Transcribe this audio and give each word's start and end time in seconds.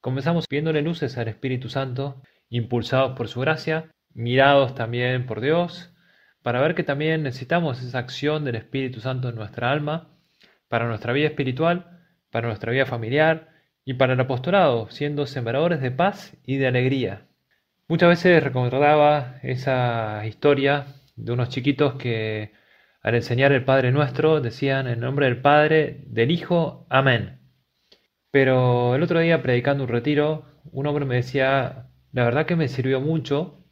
Comenzamos 0.00 0.46
viéndole 0.48 0.82
luces 0.82 1.18
al 1.18 1.28
Espíritu 1.28 1.68
Santo, 1.68 2.22
impulsados 2.48 3.16
por 3.16 3.28
su 3.28 3.40
gracia, 3.40 3.90
mirados 4.14 4.74
también 4.74 5.26
por 5.26 5.40
Dios, 5.40 5.92
para 6.42 6.60
ver 6.60 6.74
que 6.74 6.82
también 6.82 7.22
necesitamos 7.22 7.82
esa 7.82 7.98
acción 7.98 8.44
del 8.44 8.56
Espíritu 8.56 9.00
Santo 9.00 9.28
en 9.28 9.34
nuestra 9.34 9.70
alma, 9.70 10.08
para 10.68 10.88
nuestra 10.88 11.12
vida 11.12 11.28
espiritual, 11.28 12.00
para 12.30 12.48
nuestra 12.48 12.72
vida 12.72 12.86
familiar 12.86 13.50
y 13.84 13.94
para 13.94 14.14
el 14.14 14.20
apostolado, 14.20 14.88
siendo 14.90 15.26
sembradores 15.26 15.80
de 15.80 15.90
paz 15.90 16.36
y 16.44 16.56
de 16.56 16.66
alegría. 16.66 17.26
Muchas 17.88 18.08
veces 18.08 18.42
recordaba 18.42 19.38
esa 19.42 20.24
historia 20.26 20.86
de 21.16 21.32
unos 21.32 21.48
chiquitos 21.48 21.94
que 21.94 22.52
al 23.02 23.16
enseñar 23.16 23.52
el 23.52 23.64
Padre 23.64 23.92
Nuestro 23.92 24.40
decían 24.40 24.86
en 24.86 25.00
nombre 25.00 25.26
del 25.26 25.42
Padre, 25.42 26.04
del 26.06 26.30
Hijo, 26.30 26.86
Amén. 26.88 27.39
Pero 28.30 28.94
el 28.94 29.02
otro 29.02 29.20
día 29.20 29.42
predicando 29.42 29.84
un 29.84 29.90
retiro, 29.90 30.44
un 30.72 30.86
hombre 30.86 31.04
me 31.04 31.16
decía, 31.16 31.88
la 32.12 32.24
verdad 32.24 32.46
que 32.46 32.56
me 32.56 32.68
sirvió 32.68 33.00
mucho 33.00 33.64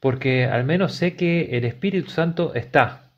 porque 0.00 0.44
al 0.44 0.64
menos 0.64 0.92
sé 0.92 1.16
que 1.16 1.56
el 1.56 1.64
Espíritu 1.64 2.10
Santo 2.10 2.54
está. 2.54 3.12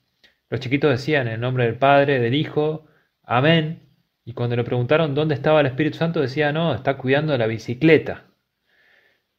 Los 0.48 0.60
chiquitos 0.60 0.90
decían 0.90 1.28
en 1.28 1.40
nombre 1.40 1.64
del 1.64 1.76
Padre, 1.76 2.18
del 2.20 2.34
Hijo, 2.34 2.86
Amén. 3.30 3.88
Y 4.24 4.32
cuando 4.32 4.56
le 4.56 4.64
preguntaron 4.64 5.14
dónde 5.14 5.36
estaba 5.36 5.60
el 5.60 5.66
Espíritu 5.66 5.98
Santo, 5.98 6.20
decía, 6.20 6.52
no, 6.52 6.74
está 6.74 6.96
cuidando 6.96 7.38
la 7.38 7.46
bicicleta. 7.46 8.24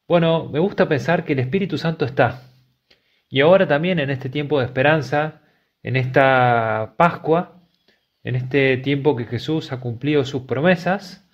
Bueno, 0.08 0.48
me 0.48 0.60
gusta 0.60 0.88
pensar 0.88 1.26
que 1.26 1.34
el 1.34 1.40
Espíritu 1.40 1.76
Santo 1.76 2.06
está. 2.06 2.40
Y 3.28 3.42
ahora 3.42 3.68
también 3.68 3.98
en 3.98 4.08
este 4.08 4.30
tiempo 4.30 4.58
de 4.58 4.64
esperanza, 4.64 5.42
en 5.82 5.96
esta 5.96 6.94
Pascua, 6.96 7.61
en 8.24 8.36
este 8.36 8.76
tiempo 8.78 9.16
que 9.16 9.24
Jesús 9.24 9.72
ha 9.72 9.80
cumplido 9.80 10.24
sus 10.24 10.42
promesas, 10.42 11.28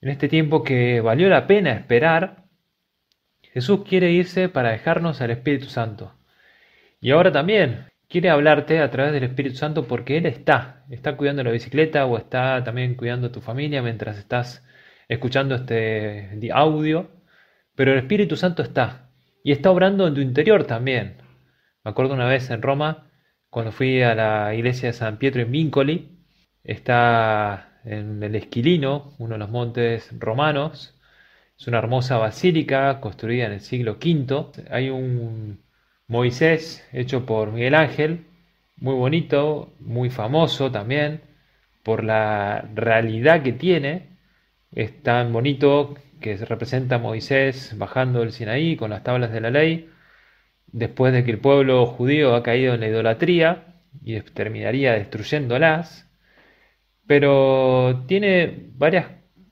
en 0.00 0.08
este 0.08 0.28
tiempo 0.28 0.62
que 0.64 1.00
valió 1.00 1.28
la 1.28 1.46
pena 1.46 1.72
esperar, 1.72 2.44
Jesús 3.52 3.82
quiere 3.86 4.10
irse 4.12 4.48
para 4.48 4.70
dejarnos 4.70 5.20
al 5.20 5.30
Espíritu 5.30 5.66
Santo. 5.66 6.14
Y 7.00 7.10
ahora 7.10 7.32
también 7.32 7.86
quiere 8.08 8.30
hablarte 8.30 8.80
a 8.80 8.90
través 8.90 9.12
del 9.12 9.24
Espíritu 9.24 9.56
Santo 9.56 9.86
porque 9.86 10.16
Él 10.16 10.26
está, 10.26 10.84
está 10.90 11.16
cuidando 11.16 11.44
la 11.44 11.50
bicicleta 11.50 12.06
o 12.06 12.16
está 12.16 12.62
también 12.64 12.94
cuidando 12.94 13.28
a 13.28 13.32
tu 13.32 13.40
familia 13.40 13.82
mientras 13.82 14.18
estás 14.18 14.66
escuchando 15.08 15.54
este 15.54 16.30
audio, 16.52 17.10
pero 17.74 17.92
el 17.92 17.98
Espíritu 17.98 18.36
Santo 18.36 18.62
está 18.62 19.10
y 19.44 19.52
está 19.52 19.70
obrando 19.70 20.06
en 20.06 20.14
tu 20.14 20.20
interior 20.20 20.64
también. 20.64 21.18
Me 21.84 21.90
acuerdo 21.90 22.14
una 22.14 22.26
vez 22.26 22.50
en 22.50 22.62
Roma, 22.62 23.10
cuando 23.50 23.72
fui 23.72 24.02
a 24.02 24.14
la 24.14 24.54
iglesia 24.54 24.88
de 24.88 24.92
San 24.94 25.18
Pietro 25.18 25.42
en 25.42 25.50
Vincoli, 25.50 26.11
está 26.64 27.80
en 27.84 28.22
el 28.22 28.36
Esquilino, 28.36 29.14
uno 29.18 29.34
de 29.34 29.38
los 29.38 29.50
montes 29.50 30.10
romanos. 30.18 30.98
Es 31.58 31.66
una 31.68 31.78
hermosa 31.78 32.18
basílica 32.18 33.00
construida 33.00 33.46
en 33.46 33.52
el 33.52 33.60
siglo 33.60 33.92
V. 33.94 34.46
Hay 34.70 34.90
un 34.90 35.62
Moisés 36.08 36.86
hecho 36.92 37.26
por 37.26 37.52
Miguel 37.52 37.74
Ángel, 37.74 38.26
muy 38.76 38.94
bonito, 38.94 39.72
muy 39.80 40.10
famoso 40.10 40.70
también, 40.70 41.20
por 41.82 42.04
la 42.04 42.68
realidad 42.74 43.42
que 43.42 43.52
tiene. 43.52 44.08
Es 44.72 45.02
tan 45.02 45.32
bonito 45.32 45.94
que 46.20 46.36
representa 46.36 46.96
a 46.96 46.98
Moisés 46.98 47.76
bajando 47.78 48.22
el 48.22 48.32
Sinaí 48.32 48.76
con 48.76 48.90
las 48.90 49.02
tablas 49.02 49.32
de 49.32 49.40
la 49.40 49.50
ley 49.50 49.88
después 50.72 51.12
de 51.12 51.24
que 51.24 51.30
el 51.30 51.38
pueblo 51.38 51.86
judío 51.86 52.34
ha 52.34 52.42
caído 52.42 52.74
en 52.74 52.80
la 52.80 52.88
idolatría 52.88 53.76
y 54.02 54.18
terminaría 54.20 54.94
destruyéndolas, 54.94 56.10
pero 57.12 58.04
tiene 58.06 58.70
varias 58.78 59.04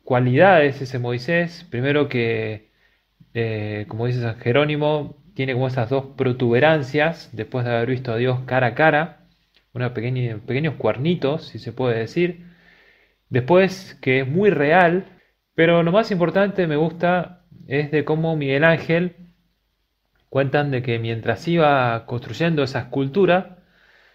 cualidades 0.02 0.80
ese 0.80 0.98
Moisés. 0.98 1.66
Primero 1.70 2.08
que, 2.08 2.70
eh, 3.34 3.84
como 3.86 4.06
dice 4.06 4.22
San 4.22 4.38
Jerónimo, 4.38 5.22
tiene 5.34 5.52
como 5.52 5.68
esas 5.68 5.90
dos 5.90 6.06
protuberancias 6.16 7.28
después 7.34 7.66
de 7.66 7.72
haber 7.72 7.90
visto 7.90 8.12
a 8.12 8.16
Dios 8.16 8.40
cara 8.46 8.68
a 8.68 8.74
cara, 8.74 9.26
unos 9.74 9.92
pequeños, 9.92 10.40
pequeños 10.40 10.76
cuernitos, 10.76 11.48
si 11.48 11.58
se 11.58 11.72
puede 11.74 11.98
decir. 11.98 12.46
Después 13.28 13.98
que 14.00 14.20
es 14.20 14.26
muy 14.26 14.48
real, 14.48 15.04
pero 15.54 15.82
lo 15.82 15.92
más 15.92 16.10
importante 16.10 16.66
me 16.66 16.76
gusta 16.76 17.44
es 17.68 17.90
de 17.90 18.06
cómo 18.06 18.36
Miguel 18.36 18.64
Ángel 18.64 19.16
Cuentan 20.30 20.70
de 20.70 20.82
que 20.82 20.98
mientras 20.98 21.46
iba 21.48 22.06
construyendo 22.06 22.62
esa 22.62 22.78
escultura, 22.80 23.59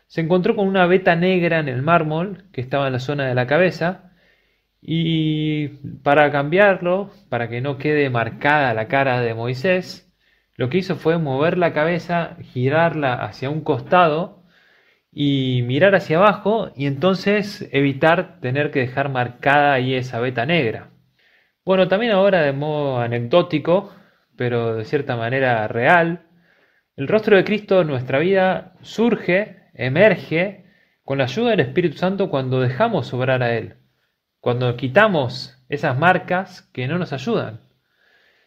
se 0.08 0.22
encontró 0.22 0.56
con 0.56 0.68
una 0.68 0.86
veta 0.88 1.16
negra 1.16 1.60
en 1.60 1.70
el 1.70 1.82
mármol 1.82 2.46
que 2.52 2.62
estaba 2.62 2.88
en 2.88 2.94
la 2.94 3.00
zona 3.00 3.28
de 3.28 3.36
la 3.36 3.48
cabeza 3.48 4.12
y 4.82 5.70
para 6.04 6.32
cambiarlo, 6.32 7.12
para 7.30 7.50
que 7.50 7.62
no 7.62 7.78
quede 7.78 8.10
marcada 8.10 8.74
la 8.74 8.88
cara 8.88 9.22
de 9.22 9.34
Moisés, 9.34 10.14
lo 10.56 10.70
que 10.70 10.78
hizo 10.78 10.96
fue 10.96 11.18
mover 11.18 11.58
la 11.58 11.74
cabeza, 11.74 12.38
girarla 12.42 13.16
hacia 13.16 13.50
un 13.50 13.62
costado 13.62 14.44
y 15.12 15.64
mirar 15.64 15.96
hacia 15.96 16.18
abajo 16.18 16.72
y 16.76 16.88
entonces 16.88 17.68
evitar 17.72 18.40
tener 18.42 18.72
que 18.72 18.82
dejar 18.82 19.10
marcada 19.10 19.74
ahí 19.74 19.96
esa 19.96 20.20
veta 20.20 20.46
negra. 20.46 20.92
Bueno, 21.66 21.88
también 21.88 22.12
ahora 22.14 22.42
de 22.42 22.54
modo 22.54 23.00
anecdótico, 23.00 23.94
pero 24.38 24.76
de 24.76 24.86
cierta 24.86 25.16
manera 25.18 25.68
real, 25.68 26.28
el 26.96 27.08
rostro 27.08 27.38
de 27.38 27.44
Cristo 27.44 27.82
en 27.82 27.88
nuestra 27.88 28.20
vida 28.20 28.74
surge, 28.82 29.65
emerge, 29.75 30.66
con 31.03 31.19
la 31.19 31.25
ayuda 31.25 31.52
del 31.52 31.59
Espíritu 31.59 31.97
Santo 31.97 32.30
cuando 32.30 32.59
dejamos 32.59 33.13
obrar 33.13 33.44
a 33.44 33.56
Él, 33.56 33.75
cuando 34.40 34.75
quitamos 34.75 35.63
esas 35.69 35.97
marcas 35.97 36.63
que 36.74 36.88
no 36.88 36.97
nos 36.97 37.13
ayudan. 37.13 37.62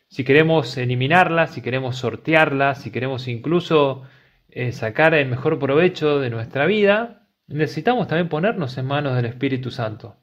Si 0.08 0.24
queremos 0.24 0.76
eliminarlas, 0.76 1.52
si 1.52 1.62
queremos 1.62 1.96
sortearlas, 1.96 2.82
si 2.82 2.90
queremos 2.90 3.28
incluso 3.28 4.04
eh, 4.48 4.72
sacar 4.72 5.14
el 5.14 5.28
mejor 5.28 5.58
provecho 5.58 6.18
de 6.18 6.30
nuestra 6.30 6.66
vida, 6.66 7.26
necesitamos 7.46 8.08
también 8.08 8.28
ponernos 8.28 8.76
en 8.78 8.86
manos 8.86 9.14
del 9.16 9.26
Espíritu 9.26 9.70
Santo. 9.70 10.16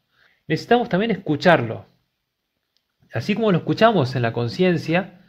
Necesitamos 0.48 0.90
también 0.90 1.12
escucharlo. 1.12 1.86
Así 3.14 3.36
como 3.36 3.52
lo 3.52 3.60
escuchamos 3.60 4.16
en 4.16 4.24
la 4.24 4.34
conciencia, 4.34 5.22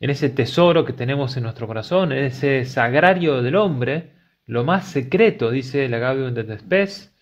en 0.00 0.10
ese 0.10 0.28
tesoro 0.28 0.84
que 0.84 0.92
tenemos 0.92 1.36
en 1.36 1.44
nuestro 1.44 1.66
corazón, 1.66 2.12
en 2.12 2.24
ese 2.24 2.64
sagrario 2.64 3.42
del 3.42 3.56
hombre, 3.56 4.12
lo 4.50 4.64
más 4.64 4.86
secreto, 4.86 5.52
dice 5.52 5.88
la 5.88 5.98
Gabriel 5.98 6.34
de 6.34 6.42
Despes, 6.42 7.16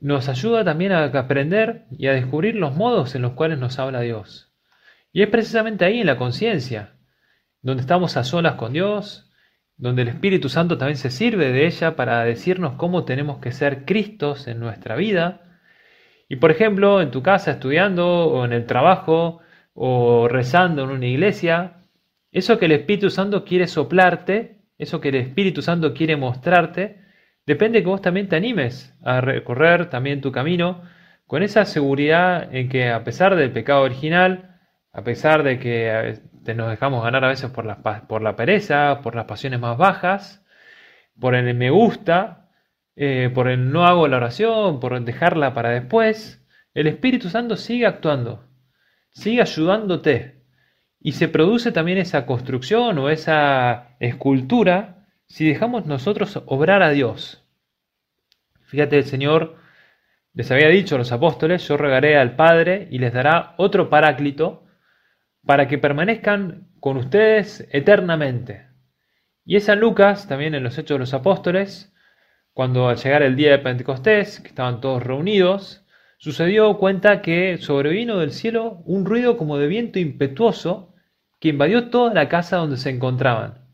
nos 0.00 0.28
ayuda 0.28 0.62
también 0.62 0.92
a 0.92 1.06
aprender 1.06 1.86
y 1.90 2.06
a 2.06 2.12
descubrir 2.12 2.54
los 2.54 2.76
modos 2.76 3.16
en 3.16 3.22
los 3.22 3.32
cuales 3.32 3.58
nos 3.58 3.80
habla 3.80 4.02
Dios. 4.02 4.54
Y 5.12 5.22
es 5.22 5.28
precisamente 5.30 5.84
ahí 5.84 5.98
en 6.00 6.06
la 6.06 6.16
conciencia, 6.16 6.94
donde 7.60 7.80
estamos 7.80 8.16
a 8.16 8.22
solas 8.22 8.54
con 8.54 8.72
Dios, 8.72 9.32
donde 9.76 10.02
el 10.02 10.08
Espíritu 10.08 10.48
Santo 10.48 10.78
también 10.78 10.96
se 10.96 11.10
sirve 11.10 11.50
de 11.50 11.66
ella 11.66 11.96
para 11.96 12.22
decirnos 12.22 12.74
cómo 12.74 13.04
tenemos 13.04 13.38
que 13.38 13.50
ser 13.50 13.84
Cristos 13.84 14.46
en 14.46 14.60
nuestra 14.60 14.94
vida. 14.94 15.58
Y 16.28 16.36
por 16.36 16.52
ejemplo, 16.52 17.02
en 17.02 17.10
tu 17.10 17.20
casa 17.20 17.50
estudiando 17.50 18.06
o 18.06 18.44
en 18.44 18.52
el 18.52 18.64
trabajo 18.64 19.40
o 19.74 20.28
rezando 20.28 20.84
en 20.84 20.90
una 20.90 21.06
iglesia, 21.06 21.82
eso 22.30 22.60
que 22.60 22.66
el 22.66 22.72
Espíritu 22.72 23.10
Santo 23.10 23.44
quiere 23.44 23.66
soplarte, 23.66 24.57
eso 24.78 25.00
que 25.00 25.08
el 25.10 25.16
Espíritu 25.16 25.60
Santo 25.60 25.92
quiere 25.92 26.16
mostrarte, 26.16 27.02
depende 27.46 27.82
que 27.82 27.88
vos 27.88 28.00
también 28.00 28.28
te 28.28 28.36
animes 28.36 28.96
a 29.02 29.20
recorrer 29.20 29.90
también 29.90 30.20
tu 30.20 30.32
camino 30.32 30.82
con 31.26 31.42
esa 31.42 31.64
seguridad 31.64 32.54
en 32.54 32.68
que 32.68 32.90
a 32.90 33.04
pesar 33.04 33.36
del 33.36 33.52
pecado 33.52 33.82
original, 33.82 34.60
a 34.92 35.02
pesar 35.02 35.42
de 35.42 35.58
que 35.58 36.20
nos 36.54 36.70
dejamos 36.70 37.04
ganar 37.04 37.24
a 37.24 37.28
veces 37.28 37.50
por 37.50 37.66
la, 37.66 37.82
por 38.08 38.22
la 38.22 38.36
pereza, 38.36 39.00
por 39.02 39.14
las 39.14 39.26
pasiones 39.26 39.60
más 39.60 39.76
bajas, 39.76 40.44
por 41.20 41.34
el 41.34 41.54
me 41.54 41.70
gusta, 41.70 42.48
eh, 42.96 43.30
por 43.34 43.48
el 43.48 43.70
no 43.70 43.86
hago 43.86 44.08
la 44.08 44.16
oración, 44.16 44.80
por 44.80 44.98
dejarla 45.04 45.54
para 45.54 45.70
después, 45.70 46.46
el 46.74 46.86
Espíritu 46.86 47.28
Santo 47.28 47.56
sigue 47.56 47.86
actuando, 47.86 48.44
sigue 49.10 49.42
ayudándote 49.42 50.37
y 51.00 51.12
se 51.12 51.28
produce 51.28 51.72
también 51.72 51.98
esa 51.98 52.26
construcción 52.26 52.98
o 52.98 53.08
esa 53.08 53.96
escultura 54.00 55.06
si 55.26 55.46
dejamos 55.46 55.86
nosotros 55.86 56.42
obrar 56.46 56.82
a 56.82 56.90
Dios. 56.90 57.44
Fíjate, 58.66 58.96
el 58.98 59.04
Señor 59.04 59.56
les 60.34 60.50
había 60.50 60.68
dicho 60.68 60.94
a 60.94 60.98
los 60.98 61.12
apóstoles, 61.12 61.66
yo 61.66 61.76
regaré 61.76 62.16
al 62.16 62.36
Padre 62.36 62.88
y 62.90 62.98
les 62.98 63.12
dará 63.12 63.54
otro 63.56 63.90
paráclito 63.90 64.66
para 65.44 65.66
que 65.68 65.78
permanezcan 65.78 66.68
con 66.80 66.96
ustedes 66.96 67.68
eternamente. 67.72 68.68
Y 69.44 69.56
es 69.56 69.64
San 69.64 69.80
Lucas, 69.80 70.28
también 70.28 70.54
en 70.54 70.62
los 70.62 70.76
Hechos 70.76 70.96
de 70.96 71.00
los 71.00 71.14
Apóstoles, 71.14 71.94
cuando 72.52 72.88
al 72.88 72.98
llegar 72.98 73.22
el 73.22 73.36
día 73.36 73.52
de 73.52 73.58
Pentecostés, 73.58 74.40
que 74.40 74.48
estaban 74.48 74.80
todos 74.80 75.02
reunidos, 75.02 75.86
sucedió 76.18 76.76
cuenta 76.78 77.22
que 77.22 77.56
sobrevino 77.58 78.18
del 78.18 78.32
cielo 78.32 78.82
un 78.84 79.06
ruido 79.06 79.36
como 79.36 79.56
de 79.56 79.68
viento 79.68 79.98
impetuoso 79.98 80.94
que 81.40 81.48
invadió 81.48 81.88
toda 81.88 82.12
la 82.12 82.28
casa 82.28 82.56
donde 82.56 82.76
se 82.76 82.90
encontraban. 82.90 83.64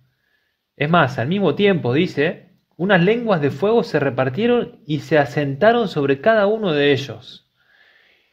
Es 0.77 0.91
más, 0.91 1.19
al 1.19 1.29
mismo 1.29 1.55
tiempo, 1.55 1.95
dice, 1.95 2.51
unas 2.77 3.03
lenguas 3.03 3.41
de 3.41 3.51
fuego 3.51 3.83
se 3.83 3.99
repartieron 3.99 4.81
y 4.87 5.01
se 5.01 5.19
asentaron 5.19 5.89
sobre 5.89 6.21
cada 6.21 6.47
uno 6.47 6.73
de 6.73 6.93
ellos. 6.93 7.51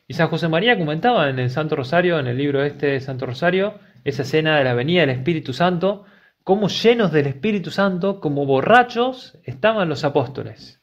Y 0.08 0.13
San 0.13 0.28
José 0.28 0.50
María 0.50 0.78
comentaba 0.78 1.30
en 1.30 1.40
el 1.40 1.50
Santo 1.50 1.78
Rosario, 1.78 2.19
en 2.19 2.28
el 2.28 2.38
libro 2.38 2.63
este 2.63 2.88
de 2.88 3.00
Santo 3.00 3.25
Rosario, 3.25 3.75
esa 4.04 4.24
escena 4.24 4.58
de 4.58 4.66
la 4.66 4.74
venida 4.74 5.02
del 5.02 5.12
Espíritu 5.12 5.54
Santo, 5.54 6.04
cómo 6.44 6.68
llenos 6.68 7.13
del 7.13 7.28
Espíritu 7.28 7.72
Santo, 7.72 8.19
como 8.19 8.46
borrachos, 8.46 9.38
estaban 9.44 9.88
los 9.88 10.04
apóstoles. 10.04 10.81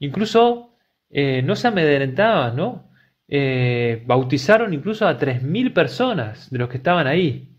Incluso 0.00 0.75
eh, 1.10 1.42
no 1.42 1.56
se 1.56 1.68
amedrentaban, 1.68 2.56
¿no? 2.56 2.90
Eh, 3.28 4.02
bautizaron 4.06 4.72
incluso 4.72 5.06
a 5.06 5.18
3.000 5.18 5.72
personas 5.72 6.50
de 6.50 6.58
los 6.58 6.68
que 6.68 6.76
estaban 6.76 7.06
ahí. 7.06 7.56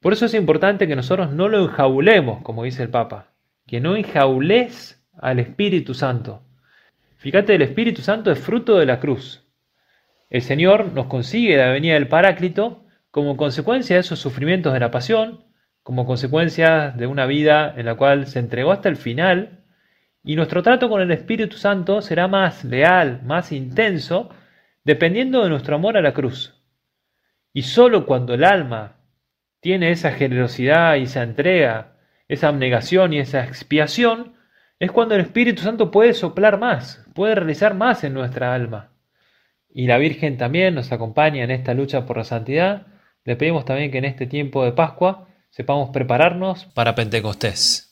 Por 0.00 0.12
eso 0.12 0.26
es 0.26 0.34
importante 0.34 0.88
que 0.88 0.96
nosotros 0.96 1.32
no 1.32 1.48
lo 1.48 1.62
enjaulemos, 1.62 2.42
como 2.42 2.64
dice 2.64 2.82
el 2.82 2.90
Papa, 2.90 3.34
que 3.66 3.80
no 3.80 3.96
enjaules 3.96 5.02
al 5.18 5.38
Espíritu 5.38 5.94
Santo. 5.94 6.42
Fíjate, 7.16 7.54
el 7.54 7.62
Espíritu 7.62 8.02
Santo 8.02 8.32
es 8.32 8.38
fruto 8.40 8.78
de 8.78 8.86
la 8.86 8.98
cruz. 8.98 9.46
El 10.28 10.42
Señor 10.42 10.92
nos 10.92 11.06
consigue 11.06 11.56
la 11.56 11.70
venida 11.70 11.94
del 11.94 12.08
Paráclito 12.08 12.84
como 13.12 13.36
consecuencia 13.36 13.96
de 13.96 14.00
esos 14.00 14.18
sufrimientos 14.18 14.72
de 14.72 14.80
la 14.80 14.90
pasión, 14.90 15.44
como 15.82 16.06
consecuencia 16.06 16.90
de 16.90 17.06
una 17.06 17.26
vida 17.26 17.72
en 17.76 17.86
la 17.86 17.94
cual 17.94 18.26
se 18.26 18.38
entregó 18.38 18.72
hasta 18.72 18.88
el 18.88 18.96
final, 18.96 19.61
y 20.24 20.36
nuestro 20.36 20.62
trato 20.62 20.88
con 20.88 21.00
el 21.00 21.10
Espíritu 21.10 21.56
Santo 21.56 22.00
será 22.00 22.28
más 22.28 22.64
leal, 22.64 23.22
más 23.24 23.52
intenso, 23.52 24.30
dependiendo 24.84 25.42
de 25.42 25.50
nuestro 25.50 25.76
amor 25.76 25.96
a 25.96 26.02
la 26.02 26.14
cruz. 26.14 26.62
Y 27.52 27.62
solo 27.62 28.06
cuando 28.06 28.34
el 28.34 28.44
alma 28.44 28.96
tiene 29.60 29.90
esa 29.90 30.12
generosidad 30.12 30.96
y 30.96 31.02
esa 31.02 31.22
entrega, 31.22 31.96
esa 32.28 32.48
abnegación 32.48 33.12
y 33.12 33.18
esa 33.18 33.44
expiación, 33.44 34.34
es 34.78 34.90
cuando 34.90 35.14
el 35.14 35.20
Espíritu 35.20 35.62
Santo 35.62 35.90
puede 35.90 36.14
soplar 36.14 36.58
más, 36.58 37.04
puede 37.14 37.34
realizar 37.34 37.74
más 37.74 38.02
en 38.04 38.14
nuestra 38.14 38.54
alma. 38.54 38.90
Y 39.68 39.86
la 39.86 39.98
Virgen 39.98 40.36
también 40.36 40.74
nos 40.74 40.92
acompaña 40.92 41.44
en 41.44 41.50
esta 41.50 41.74
lucha 41.74 42.04
por 42.04 42.16
la 42.16 42.24
santidad. 42.24 42.86
Le 43.24 43.36
pedimos 43.36 43.64
también 43.64 43.90
que 43.90 43.98
en 43.98 44.04
este 44.04 44.26
tiempo 44.26 44.64
de 44.64 44.72
Pascua 44.72 45.28
sepamos 45.50 45.90
prepararnos 45.90 46.66
para 46.66 46.94
Pentecostés. 46.94 47.91